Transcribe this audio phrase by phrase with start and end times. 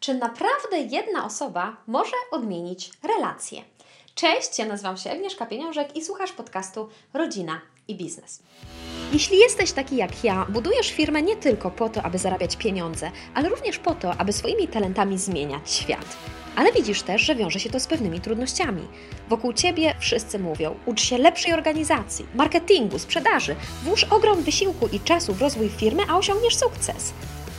[0.00, 3.62] Czy naprawdę jedna osoba może odmienić relacje?
[4.14, 8.42] Cześć, ja nazywam się Agnieszka Pieniążek i słuchasz podcastu Rodzina i Biznes.
[9.12, 13.48] Jeśli jesteś taki jak ja, budujesz firmę nie tylko po to, aby zarabiać pieniądze, ale
[13.48, 16.16] również po to, aby swoimi talentami zmieniać świat.
[16.56, 18.88] Ale widzisz też, że wiąże się to z pewnymi trudnościami.
[19.28, 25.34] Wokół ciebie wszyscy mówią: ucz się lepszej organizacji, marketingu, sprzedaży, włóż ogrom wysiłku i czasu
[25.34, 27.12] w rozwój firmy, a osiągniesz sukces.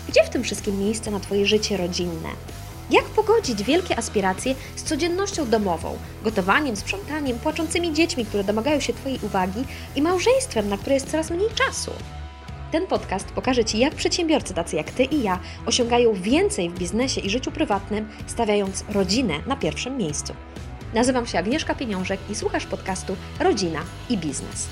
[0.08, 2.30] Gdzie w tym wszystkim miejsce na Twoje życie rodzinne?
[2.92, 9.20] Jak pogodzić wielkie aspiracje z codziennością domową, gotowaniem, sprzątaniem, płaczącymi dziećmi, które domagają się Twojej
[9.24, 9.64] uwagi
[9.96, 11.92] i małżeństwem, na które jest coraz mniej czasu?
[12.72, 17.22] Ten podcast pokaże Ci, jak przedsiębiorcy tacy jak Ty i ja osiągają więcej w biznesie
[17.22, 20.34] i życiu prywatnym, stawiając rodzinę na pierwszym miejscu.
[20.94, 24.68] Nazywam się Agnieszka Pieniążek i słuchasz podcastu Rodzina i Biznes.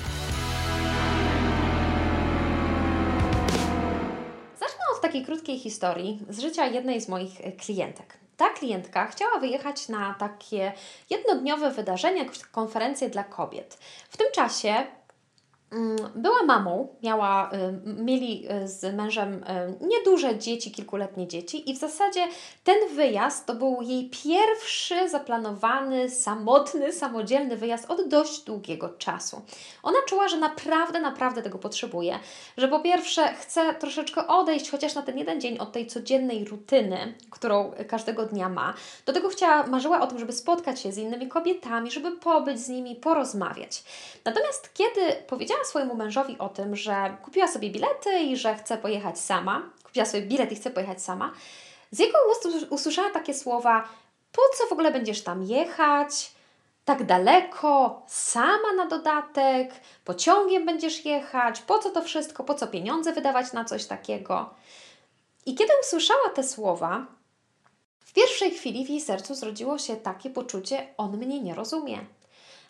[5.20, 8.18] Takiej krótkiej historii z życia jednej z moich e, klientek.
[8.36, 10.72] Ta klientka chciała wyjechać na takie
[11.10, 13.78] jednodniowe wydarzenie, konferencję dla kobiet.
[14.08, 14.74] W tym czasie
[16.14, 21.78] była mamą, miała, y, mieli y, z mężem y, nieduże dzieci, kilkuletnie dzieci i w
[21.78, 22.26] zasadzie
[22.64, 29.42] ten wyjazd to był jej pierwszy zaplanowany, samotny, samodzielny wyjazd od dość długiego czasu.
[29.82, 32.18] Ona czuła, że naprawdę, naprawdę tego potrzebuje,
[32.56, 37.14] że po pierwsze chce troszeczkę odejść chociaż na ten jeden dzień od tej codziennej rutyny,
[37.30, 38.74] którą każdego dnia ma.
[39.06, 42.68] Do tego chciała, marzyła o tym, żeby spotkać się z innymi kobietami, żeby pobyć z
[42.68, 43.84] nimi, porozmawiać.
[44.24, 49.18] Natomiast kiedy powiedziała swojemu mężowi o tym, że kupiła sobie bilety i że chce pojechać
[49.18, 51.32] sama, kupiła sobie bilet i chce pojechać sama,
[51.90, 53.88] z jego ust usłyszała takie słowa:
[54.32, 56.32] Po co w ogóle będziesz tam jechać?
[56.84, 59.70] Tak daleko, sama na dodatek,
[60.04, 64.50] pociągiem będziesz jechać, po co to wszystko, po co pieniądze wydawać na coś takiego?
[65.46, 67.06] I kiedy usłyszała te słowa,
[68.00, 71.98] w pierwszej chwili w jej sercu zrodziło się takie poczucie: on mnie nie rozumie.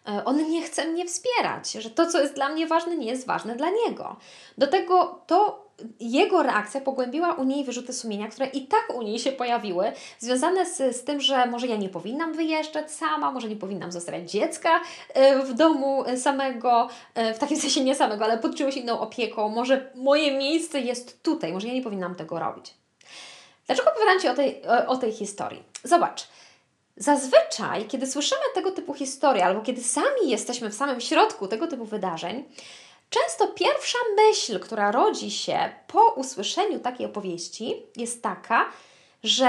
[0.09, 3.27] E, on nie chce mnie wspierać, że to, co jest dla mnie ważne, nie jest
[3.27, 4.17] ważne dla niego.
[4.59, 9.19] Do tego to jego reakcja pogłębiła u niej wyrzuty sumienia, które i tak u niej
[9.19, 13.57] się pojawiły, związane z, z tym, że może ja nie powinnam wyjeżdżać sama, może nie
[13.57, 14.81] powinnam zostawiać dziecka
[15.15, 19.49] e, w domu samego, e, w takim sensie nie samego, ale pod czyjąś inną opieką,
[19.49, 22.75] może moje miejsce jest tutaj, może ja nie powinnam tego robić.
[23.67, 25.63] Dlaczego opowiadam Ci o tej, o, o tej historii?
[25.85, 26.29] Zobacz,
[26.97, 31.85] Zazwyczaj, kiedy słyszymy tego typu historie, albo kiedy sami jesteśmy w samym środku tego typu
[31.85, 32.45] wydarzeń,
[33.11, 38.67] często pierwsza myśl, która rodzi się po usłyszeniu takiej opowieści, jest taka,
[39.23, 39.49] że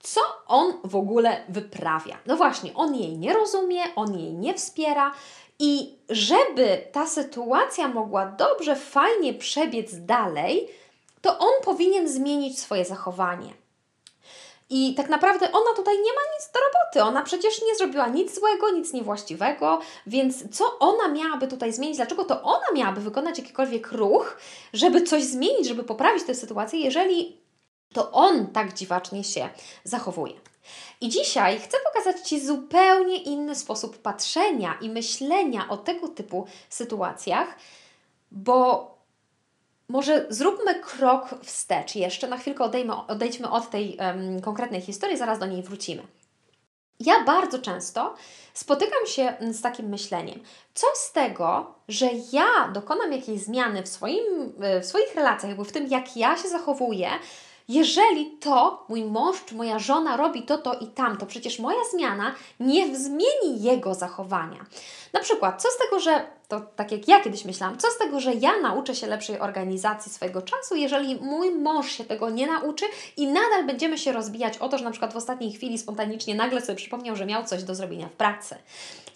[0.00, 2.18] co on w ogóle wyprawia.
[2.26, 5.12] No właśnie, on jej nie rozumie, on jej nie wspiera.
[5.58, 10.68] I żeby ta sytuacja mogła dobrze, fajnie przebiec dalej,
[11.20, 13.63] to on powinien zmienić swoje zachowanie.
[14.70, 17.02] I tak naprawdę ona tutaj nie ma nic do roboty.
[17.02, 21.96] Ona przecież nie zrobiła nic złego, nic niewłaściwego, więc co ona miałaby tutaj zmienić?
[21.96, 24.36] Dlaczego to ona miałaby wykonać jakikolwiek ruch,
[24.72, 27.40] żeby coś zmienić, żeby poprawić tę sytuację, jeżeli
[27.92, 29.48] to on tak dziwacznie się
[29.84, 30.34] zachowuje?
[31.00, 37.56] I dzisiaj chcę pokazać Ci zupełnie inny sposób patrzenia i myślenia o tego typu sytuacjach,
[38.30, 38.93] bo
[39.88, 45.38] może zróbmy krok wstecz jeszcze, na chwilkę odejmy, odejdźmy od tej um, konkretnej historii, zaraz
[45.38, 46.02] do niej wrócimy.
[47.00, 48.14] Ja bardzo często
[48.54, 50.40] spotykam się z takim myśleniem,
[50.74, 54.52] co z tego, że ja dokonam jakiejś zmiany w, swoim,
[54.82, 57.08] w swoich relacjach, jakby w tym, jak ja się zachowuję,
[57.68, 62.34] jeżeli to mój mąż czy moja żona robi to, to i tamto, przecież moja zmiana
[62.60, 64.66] nie zmieni jego zachowania.
[65.12, 68.20] Na przykład, co z tego, że to tak jak ja kiedyś myślałam, co z tego,
[68.20, 72.84] że ja nauczę się lepszej organizacji swojego czasu, jeżeli mój mąż się tego nie nauczy
[73.16, 76.60] i nadal będziemy się rozbijać o to, że na przykład w ostatniej chwili spontanicznie nagle
[76.60, 78.56] sobie przypomniał, że miał coś do zrobienia w pracy.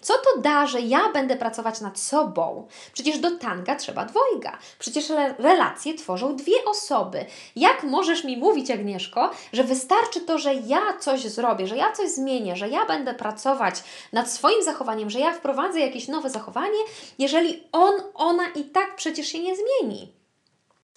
[0.01, 2.67] Co to da, że ja będę pracować nad sobą?
[2.93, 4.57] Przecież do tanga trzeba dwojga.
[4.79, 7.25] Przecież relacje tworzą dwie osoby.
[7.55, 12.09] Jak możesz mi mówić, Agnieszko, że wystarczy to, że ja coś zrobię, że ja coś
[12.09, 16.79] zmienię, że ja będę pracować nad swoim zachowaniem, że ja wprowadzę jakieś nowe zachowanie,
[17.19, 20.18] jeżeli on, ona i tak przecież się nie zmieni?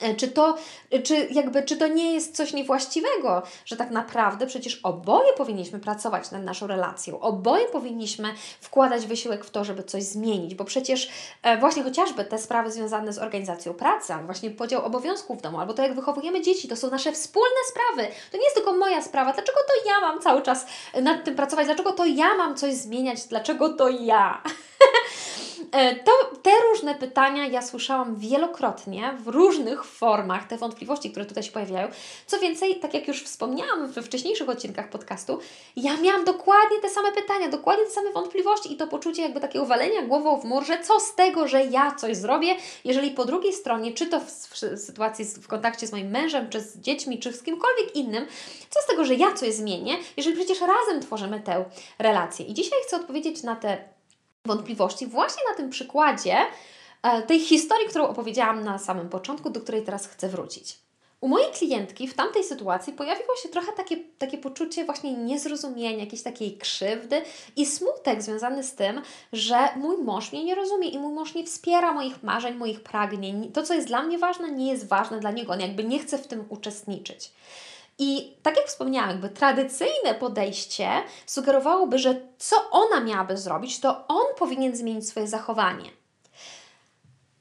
[0.02, 0.56] E, czy to,
[1.04, 6.30] czy jakby, czy to nie jest coś niewłaściwego, że tak naprawdę przecież oboje powinniśmy pracować
[6.30, 11.10] nad naszą relacją, oboje powinniśmy wkładać wysiłek w to, żeby coś zmienić, bo przecież
[11.42, 15.74] e, właśnie chociażby te sprawy związane z organizacją pracy, właśnie podział obowiązków w domu, albo
[15.74, 18.14] to jak wychowujemy dzieci, to są nasze wspólne sprawy.
[18.30, 19.32] To nie jest tylko moja sprawa.
[19.32, 20.66] Dlaczego to ja mam cały czas
[21.02, 21.66] nad tym pracować?
[21.66, 23.24] Dlaczego to ja mam coś zmieniać?
[23.24, 24.42] Dlaczego to ja?
[25.72, 26.12] e, to
[26.42, 31.88] te różne pytania ja słyszałam wielokrotnie w różnych formach, te wątpliwości, które tutaj się pojawiają.
[32.26, 35.38] Co więcej, tak jak już wspomniałam we wcześniejszych odcinkach podcastu,
[35.76, 39.66] ja miałam dokładnie te same pytania, dokładnie te same wątpliwości i to poczucie jakby takiego
[39.66, 43.52] walenia głową w mur, że co z tego, że ja coś zrobię, jeżeli po drugiej
[43.52, 47.32] stronie, czy to w, w sytuacji w kontakcie z moim mężem, czy z dziećmi, czy
[47.32, 48.26] z kimkolwiek innym,
[48.70, 51.64] co z tego, że ja coś zmienię, jeżeli przecież razem tworzymy tę
[51.98, 52.46] relację.
[52.46, 53.91] I dzisiaj chcę odpowiedzieć na te
[54.46, 56.36] wątpliwości właśnie na tym przykładzie
[57.02, 60.78] e, tej historii, którą opowiedziałam na samym początku, do której teraz chcę wrócić.
[61.20, 66.22] U mojej klientki w tamtej sytuacji pojawiło się trochę takie, takie poczucie właśnie niezrozumienia, jakiejś
[66.22, 67.22] takiej krzywdy
[67.56, 69.02] i smutek związany z tym,
[69.32, 73.52] że mój mąż mnie nie rozumie i mój mąż nie wspiera moich marzeń, moich pragnień.
[73.52, 75.52] To, co jest dla mnie ważne, nie jest ważne dla niego.
[75.52, 77.32] On jakby nie chce w tym uczestniczyć.
[77.98, 80.88] I tak jak wspomniałam, jakby tradycyjne podejście
[81.26, 85.90] sugerowałoby, że co ona miałaby zrobić, to on powinien zmienić swoje zachowanie.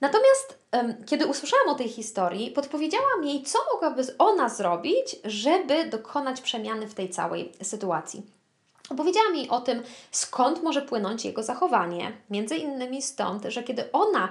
[0.01, 0.59] Natomiast
[1.06, 6.94] kiedy usłyszałam o tej historii, podpowiedziałam jej, co mogłaby ona zrobić, żeby dokonać przemiany w
[6.94, 8.21] tej całej sytuacji.
[8.89, 12.12] Opowiedziałam jej o tym, skąd może płynąć jego zachowanie.
[12.30, 14.30] Między innymi stąd, że kiedy ona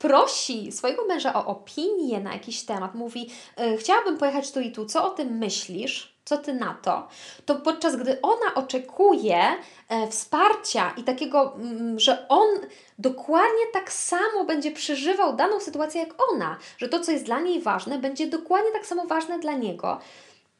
[0.00, 4.86] prosi swojego męża o opinię na jakiś temat, mówi: e, Chciałabym pojechać tu i tu,
[4.86, 6.20] co o tym myślisz?
[6.24, 7.08] Co ty na to?
[7.46, 9.42] To podczas gdy ona oczekuje
[9.88, 12.48] e, wsparcia i takiego, mm, że on
[12.98, 17.60] dokładnie tak samo będzie przeżywał daną sytuację jak ona, że to, co jest dla niej
[17.60, 20.00] ważne, będzie dokładnie tak samo ważne dla niego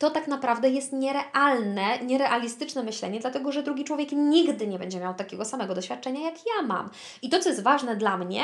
[0.00, 5.14] to tak naprawdę jest nierealne, nierealistyczne myślenie, dlatego że drugi człowiek nigdy nie będzie miał
[5.14, 6.90] takiego samego doświadczenia, jak ja mam.
[7.22, 8.42] I to, co jest ważne dla mnie,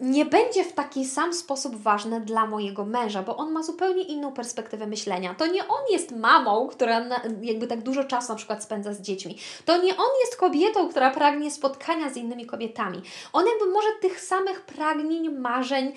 [0.00, 4.32] nie będzie w taki sam sposób ważne dla mojego męża, bo on ma zupełnie inną
[4.32, 5.34] perspektywę myślenia.
[5.34, 7.04] To nie on jest mamą, która
[7.42, 9.38] jakby tak dużo czasu na przykład spędza z dziećmi.
[9.64, 13.02] To nie on jest kobietą, która pragnie spotkania z innymi kobietami.
[13.32, 15.92] On jakby może tych samych pragnień, marzeń,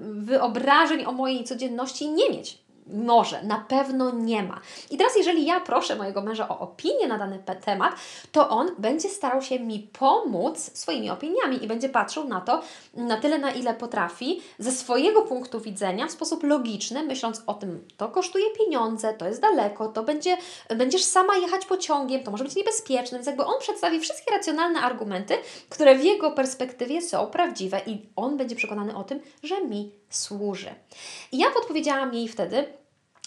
[0.00, 4.60] wyobrażeń o mojej codzienności nie mieć może, na pewno nie ma.
[4.90, 7.94] I teraz, jeżeli ja proszę mojego męża o opinię na dany temat,
[8.32, 12.62] to on będzie starał się mi pomóc swoimi opiniami i będzie patrzył na to
[12.94, 17.84] na tyle, na ile potrafi, ze swojego punktu widzenia, w sposób logiczny, myśląc o tym,
[17.96, 20.36] to kosztuje pieniądze, to jest daleko, to będzie,
[20.68, 25.34] będziesz sama jechać pociągiem, to może być niebezpieczne, więc jakby on przedstawi wszystkie racjonalne argumenty,
[25.68, 30.74] które w jego perspektywie są prawdziwe i on będzie przekonany o tym, że mi służy.
[31.32, 32.77] I ja podpowiedziałam jej wtedy,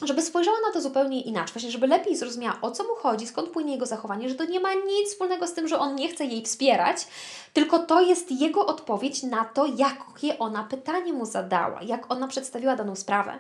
[0.04, 3.50] żeby spojrzała na to zupełnie inaczej, właśnie żeby lepiej zrozumiała, o co mu chodzi, skąd
[3.50, 6.26] płynie jego zachowanie, że to nie ma nic wspólnego z tym, że on nie chce
[6.26, 7.08] jej wspierać,
[7.54, 12.76] tylko to jest jego odpowiedź na to, jakie ona pytanie mu zadała, jak ona przedstawiła
[12.76, 13.34] daną sprawę.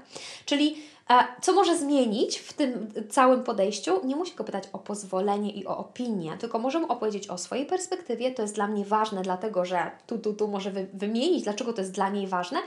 [0.45, 0.77] Czyli
[1.09, 4.05] e, co może zmienić w tym całym podejściu?
[4.05, 7.65] Nie musi go pytać o pozwolenie i o opinię, tylko może mu opowiedzieć o swojej
[7.65, 8.31] perspektywie.
[8.31, 11.91] To jest dla mnie ważne, dlatego że tu, tu, tu może wymienić, dlaczego to jest
[11.91, 12.59] dla niej ważne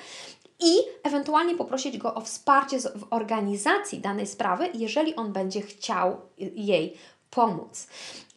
[0.60, 6.96] i ewentualnie poprosić go o wsparcie w organizacji danej sprawy, jeżeli on będzie chciał jej
[7.30, 7.86] pomóc.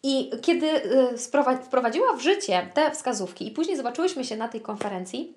[0.03, 0.67] I kiedy
[1.13, 1.17] y,
[1.63, 5.33] wprowadziła w życie te wskazówki, i później zobaczyłyśmy się na tej konferencji,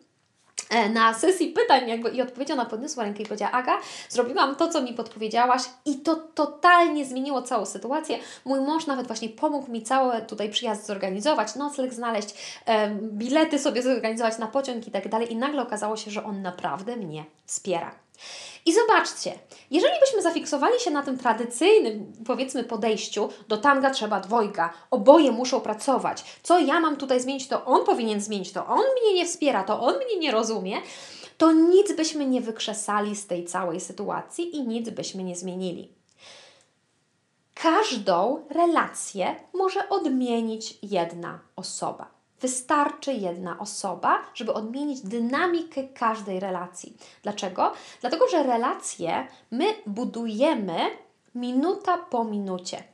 [0.92, 3.78] na sesji pytań jakby i odpowiedział na podniosła rękę i powiedziała Aga,
[4.08, 8.18] zrobiłam to, co mi podpowiedziałaś i to totalnie zmieniło całą sytuację.
[8.44, 13.82] Mój mąż nawet właśnie pomógł mi cały tutaj przyjazd zorganizować, nocleg znaleźć, e, bilety sobie
[13.82, 17.94] zorganizować na pociąg i tak dalej i nagle okazało się, że on naprawdę mnie wspiera.
[18.66, 19.38] I zobaczcie,
[19.70, 25.60] jeżeli byśmy zafiksowali się na tym tradycyjnym, powiedzmy, podejściu, do tanga trzeba dwojga, oboje muszą
[25.60, 29.64] pracować, co ja mam tutaj zmienić, to on powinien zmienić, to on mnie nie wspiera,
[29.64, 30.76] to on mnie nie rozumie,
[31.38, 35.92] to nic byśmy nie wykrzesali z tej całej sytuacji i nic byśmy nie zmienili.
[37.54, 42.19] Każdą relację może odmienić jedna osoba.
[42.40, 46.96] Wystarczy jedna osoba, żeby odmienić dynamikę każdej relacji.
[47.22, 47.72] Dlaczego?
[48.00, 50.90] Dlatego, że relacje my budujemy
[51.34, 52.84] minuta po minucie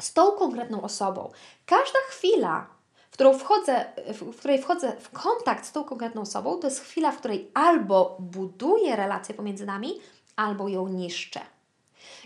[0.00, 1.30] z tą konkretną osobą.
[1.66, 2.66] Każda chwila,
[3.10, 3.84] w, którą wchodzę,
[4.14, 8.16] w której wchodzę w kontakt z tą konkretną osobą, to jest chwila, w której albo
[8.20, 10.00] buduję relację pomiędzy nami,
[10.36, 11.40] albo ją niszczę.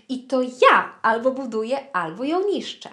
[0.08, 2.90] I to ja albo buduję, albo ją niszczę.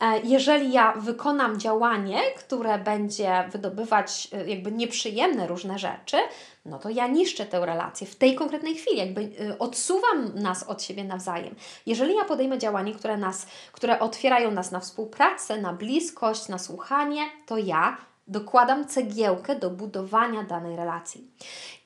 [0.00, 6.16] E, jeżeli ja wykonam działanie, które będzie wydobywać e, jakby nieprzyjemne różne rzeczy,
[6.64, 10.82] no to ja niszczę tę relację w tej konkretnej chwili, jakby e, odsuwam nas od
[10.82, 11.54] siebie nawzajem.
[11.86, 17.22] Jeżeli ja podejmę działanie, które nas, które otwierają nas na współpracę, na bliskość, na słuchanie,
[17.46, 17.96] to ja
[18.28, 21.30] dokładam cegiełkę do budowania danej relacji.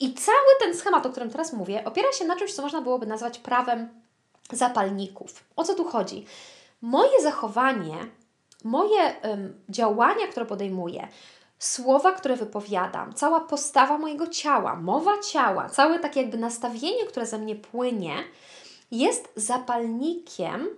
[0.01, 3.07] I cały ten schemat, o którym teraz mówię, opiera się na czymś, co można byłoby
[3.07, 3.89] nazwać prawem
[4.57, 5.45] zapalników.
[5.57, 6.25] O co tu chodzi?
[6.83, 7.97] Moje zachowanie,
[8.65, 11.09] moje um, działania, które podejmuję,
[11.59, 17.39] słowa, które wypowiadam, cała postawa mojego ciała, mowa ciała, całe takie jakby nastawienie, które ze
[17.39, 18.15] mnie płynie,
[18.91, 20.69] jest zapalnikiem,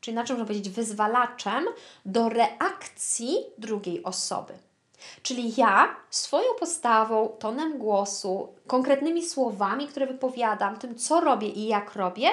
[0.00, 1.64] czy inaczej można powiedzieć wyzwalaczem
[2.04, 4.54] do reakcji drugiej osoby.
[5.22, 11.94] Czyli ja swoją postawą, tonem głosu, konkretnymi słowami, które wypowiadam, tym co robię i jak
[11.94, 12.28] robię,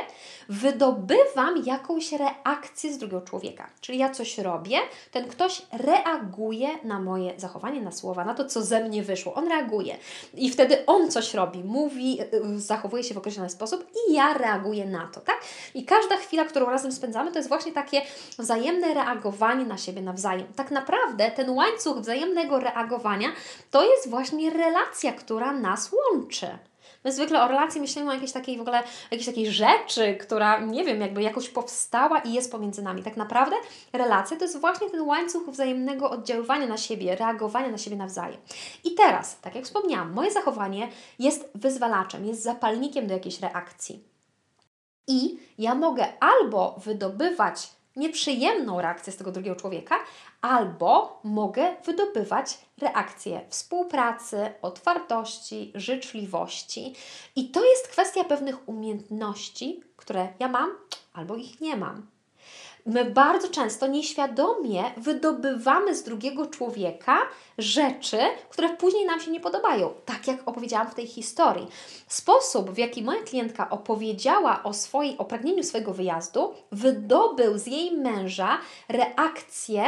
[0.50, 3.70] wydobywam jakąś reakcję z drugiego człowieka.
[3.82, 4.77] Czyli ja coś robię,
[5.12, 9.34] ten ktoś reaguje na moje zachowanie, na słowa, na to, co ze mnie wyszło.
[9.34, 9.98] On reaguje.
[10.34, 14.86] I wtedy on coś robi, mówi, y, zachowuje się w określony sposób i ja reaguję
[14.86, 15.42] na to, tak?
[15.74, 18.01] I każda chwila, którą razem spędzamy, to jest właśnie takie
[18.39, 20.48] wzajemne reagowanie na siebie nawzajem.
[20.56, 23.27] Tak naprawdę ten łańcuch wzajemnego reagowania
[23.72, 26.58] to jest właśnie relacja, która nas łączy.
[27.03, 30.84] My zwykle o relacji myślimy o jakiejś takiej w ogóle, jakiejś takiej rzeczy, która, nie
[30.84, 33.03] wiem, jakby jakoś powstała i jest pomiędzy nami.
[33.03, 33.55] Tak naprawdę
[33.93, 38.38] relacja to jest właśnie ten łańcuch wzajemnego oddziaływania na siebie, reagowania na siebie nawzajem.
[38.84, 40.89] I teraz, tak jak wspomniałam, moje zachowanie
[41.20, 44.03] jest wyzwalaczem, jest zapalnikiem do jakiejś reakcji.
[45.08, 49.96] I ja mogę albo wydobywać nieprzyjemną reakcję z tego drugiego człowieka,
[50.42, 56.96] albo mogę wydobywać reakcje współpracy, otwartości, życzliwości.
[57.36, 60.70] I to jest kwestia pewnych umiejętności, które ja mam
[61.14, 62.12] albo ich nie mam
[62.86, 67.18] my bardzo często nieświadomie wydobywamy z drugiego człowieka
[67.58, 68.18] rzeczy,
[68.50, 71.68] które później nam się nie podobają, tak jak opowiedziałam w tej historii.
[72.08, 77.92] Sposób, w jaki moja klientka opowiedziała o, swojej, o pragnieniu swojego wyjazdu, wydobył z jej
[77.92, 78.58] męża
[78.90, 79.84] reakcję,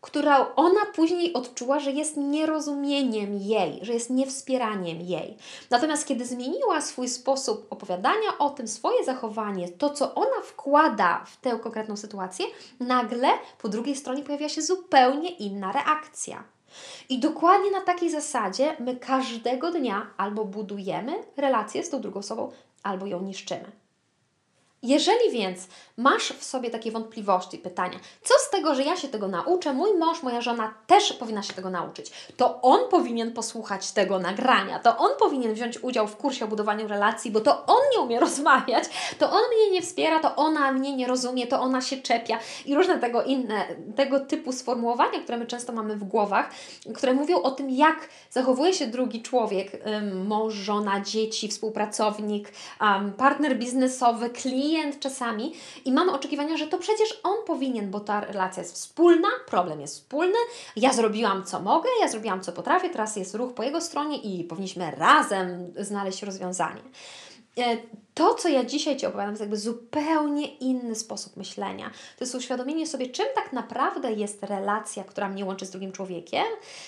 [0.00, 5.36] którą ona później odczuła, że jest nierozumieniem jej, że jest niewspieraniem jej.
[5.70, 11.36] Natomiast kiedy zmieniła swój sposób opowiadania o tym, swoje zachowanie, to co ona wkłada w
[11.36, 12.46] tę konkretną sytuację,
[12.80, 13.28] nagle
[13.58, 16.44] po drugiej stronie pojawia się zupełnie inna reakcja.
[17.08, 22.52] I dokładnie na takiej zasadzie my każdego dnia albo budujemy relację z tą drugą osobą,
[22.82, 23.72] albo ją niszczymy.
[24.82, 29.28] Jeżeli więc masz w sobie takie wątpliwości pytania, co z tego, że ja się tego
[29.28, 34.18] nauczę, mój mąż, moja żona też powinna się tego nauczyć, to on powinien posłuchać tego
[34.18, 38.02] nagrania, to on powinien wziąć udział w kursie o budowaniu relacji, bo to on nie
[38.02, 38.84] umie rozmawiać,
[39.18, 42.74] to on mnie nie wspiera, to ona mnie nie rozumie, to ona się czepia i
[42.74, 43.64] różne tego inne,
[43.96, 46.50] tego typu sformułowania, które my często mamy w głowach,
[46.94, 49.72] które mówią o tym, jak zachowuje się drugi człowiek,
[50.24, 52.52] mąż, żona, dzieci, współpracownik,
[53.16, 55.52] partner biznesowy, klient, klient czasami
[55.84, 59.94] i mamy oczekiwania, że to przecież on powinien, bo ta relacja jest wspólna, problem jest
[59.94, 60.38] wspólny,
[60.76, 64.44] ja zrobiłam co mogę, ja zrobiłam co potrafię, teraz jest ruch po jego stronie i
[64.44, 66.80] powinniśmy razem znaleźć rozwiązanie.
[68.18, 71.90] To, co ja dzisiaj Ci opowiadam, jest jakby zupełnie inny sposób myślenia.
[72.18, 76.44] To jest uświadomienie sobie, czym tak naprawdę jest relacja, która mnie łączy z drugim człowiekiem,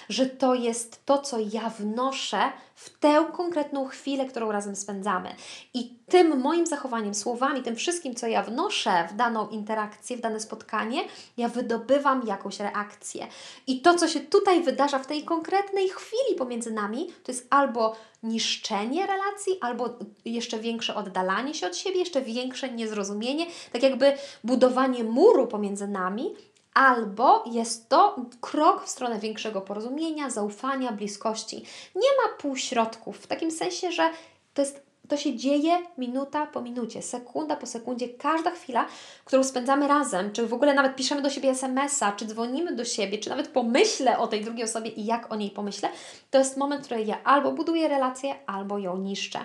[0.08, 5.34] że to jest to, co ja wnoszę w tę konkretną chwilę, którą razem spędzamy.
[5.74, 10.40] I tym moim zachowaniem, słowami, tym wszystkim, co ja wnoszę w daną interakcję, w dane
[10.40, 11.04] spotkanie,
[11.36, 13.26] ja wydobywam jakąś reakcję.
[13.66, 17.96] I to, co się tutaj wydarza w tej konkretnej chwili pomiędzy nami, to jest albo
[18.22, 24.12] niszczenie relacji, albo jeszcze większe oddalanie się od siebie, jeszcze większe niezrozumienie, tak jakby
[24.44, 26.34] budowanie muru pomiędzy nami,
[26.74, 31.56] albo jest to krok w stronę większego porozumienia, zaufania, bliskości.
[31.94, 34.10] Nie ma półśrodków, w takim sensie, że
[34.54, 38.86] to jest to się dzieje minuta po minucie, sekunda po sekundzie, każda chwila,
[39.24, 43.18] którą spędzamy razem, czy w ogóle nawet piszemy do siebie SMS-a, czy dzwonimy do siebie,
[43.18, 45.88] czy nawet pomyślę o tej drugiej osobie i jak o niej pomyślę,
[46.30, 49.38] to jest moment, w którym ja albo buduję relację, albo ją niszczę.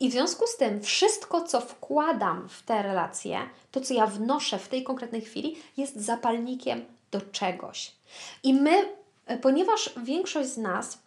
[0.00, 3.38] I w związku z tym wszystko, co wkładam w te relacje,
[3.70, 7.92] to, co ja wnoszę w tej konkretnej chwili, jest zapalnikiem do czegoś.
[8.42, 8.72] I my,
[9.42, 10.98] ponieważ większość z nas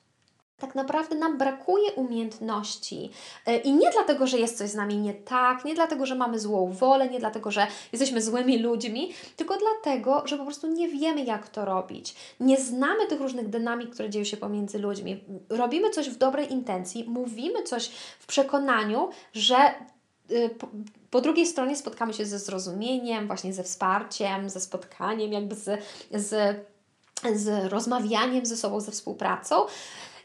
[0.61, 3.11] tak naprawdę nam brakuje umiejętności.
[3.45, 6.39] E, I nie dlatego, że jest coś z nami nie tak, nie dlatego, że mamy
[6.39, 11.23] złą wolę, nie dlatego, że jesteśmy złymi ludźmi, tylko dlatego, że po prostu nie wiemy,
[11.23, 12.15] jak to robić.
[12.39, 15.23] Nie znamy tych różnych dynamik, które dzieją się pomiędzy ludźmi.
[15.49, 17.89] Robimy coś w dobrej intencji, mówimy coś
[18.19, 19.55] w przekonaniu, że
[20.31, 20.55] y,
[21.11, 26.57] po, drugiej stronie spotkamy się ze zrozumieniem, właśnie ze wsparciem, ze spotkaniem, jakby z, z,
[27.35, 29.55] z rozmawianiem ze sobą, ze współpracą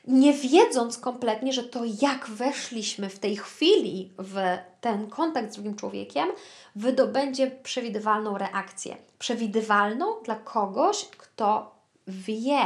[0.07, 4.37] nie wiedząc kompletnie, że to jak weszliśmy w tej chwili w
[4.81, 6.29] ten kontakt z drugim człowiekiem,
[6.77, 8.97] wydobędzie przewidywalną reakcję.
[9.19, 12.59] Przewidywalną dla kogoś, kto wie,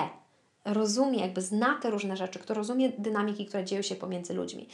[0.65, 4.69] rozumie, jakby zna te różne rzeczy, kto rozumie dynamiki, które dzieją się pomiędzy ludźmi.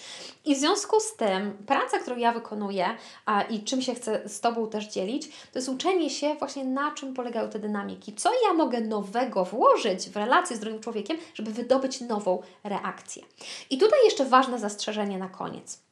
[0.44, 2.86] I w związku z tym praca, którą ja wykonuję
[3.26, 6.94] a, i czym się chcę z Tobą też dzielić, to jest uczenie się właśnie na
[6.94, 8.14] czym polegają te dynamiki.
[8.14, 13.22] Co ja mogę nowego włożyć w relację z drugim człowiekiem, żeby wydobyć nową reakcję.
[13.70, 15.85] I tutaj jeszcze ważne zastrzeżenie na koniec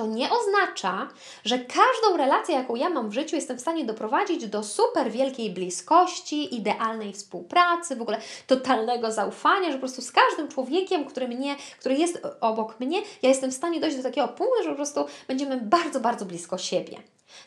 [0.00, 1.08] to nie oznacza,
[1.44, 5.50] że każdą relację, jaką ja mam w życiu, jestem w stanie doprowadzić do super wielkiej
[5.50, 11.56] bliskości, idealnej współpracy, w ogóle totalnego zaufania, że po prostu z każdym człowiekiem, który mnie,
[11.80, 15.04] który jest obok mnie, ja jestem w stanie dojść do takiego punktu, że po prostu
[15.28, 16.96] będziemy bardzo, bardzo blisko siebie.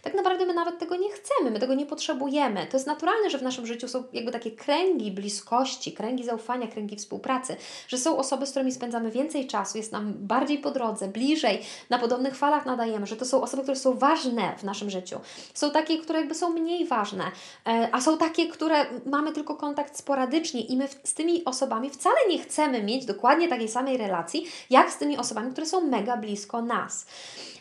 [0.01, 2.67] Tak naprawdę my nawet tego nie chcemy, my tego nie potrzebujemy.
[2.67, 6.95] To jest naturalne, że w naszym życiu są jakby takie kręgi bliskości, kręgi zaufania, kręgi
[6.95, 7.55] współpracy,
[7.87, 11.99] że są osoby, z którymi spędzamy więcej czasu, jest nam bardziej po drodze, bliżej, na
[11.99, 15.19] podobnych falach nadajemy, że to są osoby, które są ważne w naszym życiu.
[15.53, 17.23] Są takie, które jakby są mniej ważne,
[17.67, 22.15] e, a są takie, które mamy tylko kontakt sporadycznie i my z tymi osobami wcale
[22.29, 26.61] nie chcemy mieć dokładnie takiej samej relacji, jak z tymi osobami, które są mega blisko
[26.61, 27.05] nas.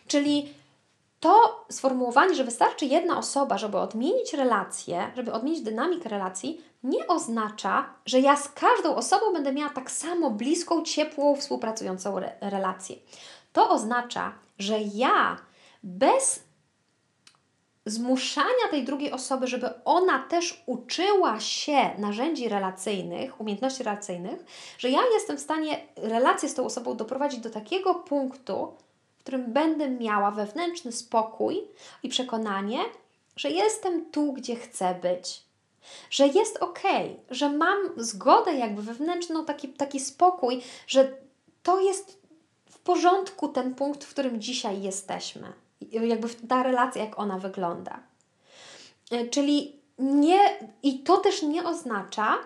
[0.07, 0.62] Czyli
[1.23, 7.95] to sformułowanie, że wystarczy jedna osoba, żeby odmienić relację, żeby odmienić dynamikę relacji, nie oznacza,
[8.07, 12.97] że ja z każdą osobą będę miała tak samo bliską, ciepłą, współpracującą re relację.
[13.53, 15.37] To oznacza, że ja
[15.83, 16.45] bez
[17.87, 24.45] zmuszania tej drugiej osoby, żeby ona też uczyła się narzędzi relacyjnych, umiejętności relacyjnych,
[24.79, 28.77] że ja jestem w stanie relację z tą osobą doprowadzić do takiego punktu,
[29.23, 31.63] w którym będę miała wewnętrzny spokój
[32.03, 32.79] i przekonanie,
[33.37, 35.43] że jestem tu, gdzie chcę być.
[36.11, 36.81] Że jest ok,
[37.31, 41.13] że mam zgodę, jakby wewnętrzną, taki, taki spokój, że
[41.63, 42.19] to jest
[42.71, 45.53] w porządku ten punkt, w którym dzisiaj jesteśmy.
[45.91, 48.01] Jakby ta relacja, jak ona wygląda.
[49.11, 50.41] E, czyli nie,
[50.83, 52.39] i to też nie oznacza,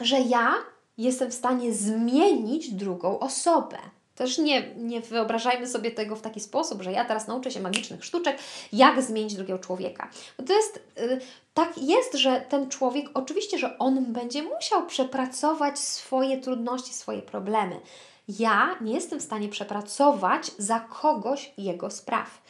[0.00, 0.54] że ja
[0.98, 3.78] jestem w stanie zmienić drugą osobę.
[4.16, 8.04] Też nie, nie wyobrażajmy sobie tego w taki sposób, że ja teraz nauczę się magicznych
[8.04, 8.38] sztuczek,
[8.72, 10.10] jak zmienić drugiego człowieka.
[10.38, 11.20] Bo to jest, yy,
[11.54, 17.80] tak jest, że ten człowiek, oczywiście, że on będzie musiał przepracować swoje trudności, swoje problemy.
[18.28, 22.42] Ja nie jestem w stanie przepracować za kogoś jego spraw.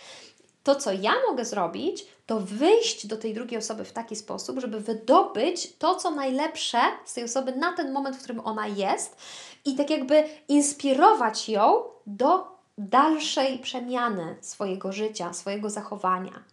[0.65, 4.81] To, co ja mogę zrobić, to wyjść do tej drugiej osoby w taki sposób, żeby
[4.81, 9.17] wydobyć to, co najlepsze z tej osoby na ten moment, w którym ona jest
[9.67, 16.45] i tak jakby inspirować ją do dalszej przemiany swojego życia, swojego zachowania.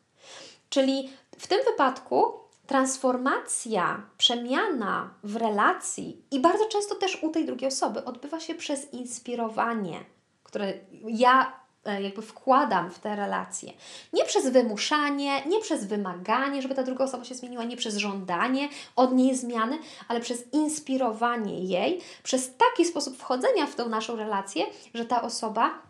[0.69, 2.33] Czyli w tym wypadku
[2.67, 8.93] transformacja, przemiana w relacji i bardzo często też u tej drugiej osoby odbywa się przez
[8.93, 9.99] inspirowanie,
[10.43, 10.73] które
[11.07, 13.73] ja jakby wkładam w te relacje.
[14.13, 18.69] Nie przez wymuszanie, nie przez wymaganie, żeby ta druga osoba się zmieniła, nie przez żądanie
[18.95, 24.65] od niej zmiany, ale przez inspirowanie jej, przez taki sposób wchodzenia w tą naszą relację,
[24.93, 25.81] że ta osoba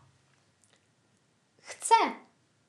[1.62, 1.96] chce,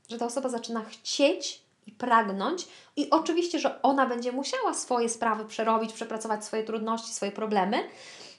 [0.08, 5.44] że ta osoba zaczyna chcieć i pragnąć, i oczywiście, że ona będzie musiała swoje sprawy
[5.44, 7.88] przerobić, przepracować swoje trudności, swoje problemy.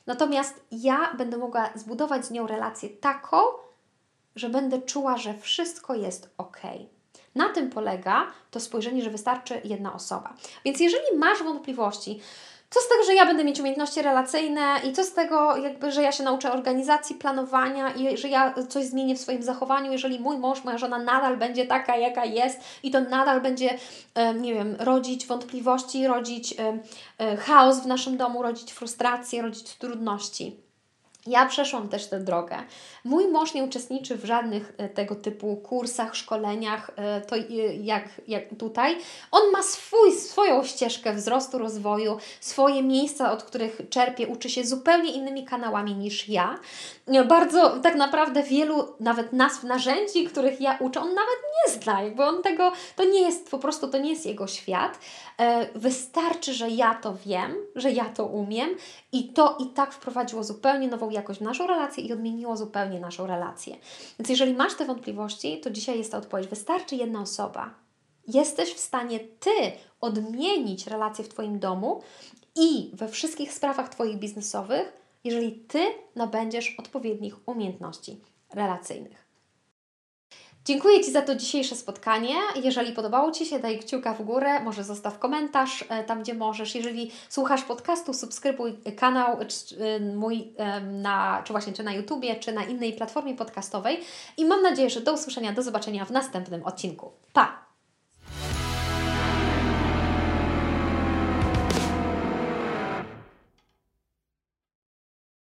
[0.06, 3.38] Natomiast ja będę mogła zbudować z nią relację taką,
[4.36, 6.62] że będę czuła, że wszystko jest ok.
[7.36, 10.34] Na tym polega to spojrzenie, że wystarczy jedna osoba.
[10.66, 12.20] Więc jeżeli masz wątpliwości,
[12.70, 16.02] co z tego, że ja będę mieć umiejętności relacyjne i co z tego, jakby, że
[16.02, 20.38] ja się nauczę organizacji, planowania i że ja coś zmienię w swoim zachowaniu, jeżeli mój
[20.38, 23.78] mąż, moja żona nadal będzie taka, jaka jest i to nadal będzie,
[24.40, 26.56] nie wiem, rodzić wątpliwości, rodzić
[27.20, 30.65] e, chaos w naszym domu, rodzić frustrację, rodzić trudności.
[31.28, 32.56] Ja przeszłam też tę drogę.
[33.04, 37.36] Mój mąż nie uczestniczy w żadnych e, tego typu kursach, szkoleniach, e, to
[37.82, 38.98] jak, jak tutaj.
[39.32, 45.12] On ma swój, swoją ścieżkę wzrostu, rozwoju, swoje miejsca, od których czerpie, uczy się zupełnie
[45.12, 46.60] innymi kanałami niż ja.
[47.28, 52.24] Bardzo tak naprawdę wielu nawet nazw narzędzi, których ja uczę, on nawet nie zna, jakby
[52.24, 55.00] on tego, to nie jest po prostu, to nie jest jego świat.
[55.40, 58.70] E, wystarczy, że ja to wiem, że ja to umiem
[59.12, 63.28] i to i tak wprowadziło zupełnie nową jakość w naszą relację i odmieniło zupełnie naszą
[63.28, 63.76] relację.
[64.20, 66.48] Więc jeżeli masz te wątpliwości, to dzisiaj jest ta odpowiedź.
[66.48, 67.74] Wystarczy jedna osoba.
[68.28, 69.52] Jesteś w stanie Ty
[70.02, 72.02] odmienić relacje w Twoim domu
[72.56, 75.80] i we wszystkich sprawach Twoich biznesowych, jeżeli Ty
[76.16, 78.22] nabędziesz odpowiednich umiejętności
[78.54, 79.25] relacyjnych.
[80.66, 82.36] Dziękuję Ci za to dzisiejsze spotkanie.
[82.64, 86.76] Jeżeli podobało Ci się, daj kciuka w górę, może zostaw komentarz e, tam, gdzie możesz.
[86.76, 90.54] Jeżeli słuchasz podcastu, subskrybuj kanał e, mój
[90.92, 94.00] na, czy właśnie czy na YouTubie, czy na innej platformie podcastowej.
[94.38, 97.12] I mam nadzieję, że do usłyszenia, do zobaczenia w następnym odcinku.
[97.34, 97.65] Pa!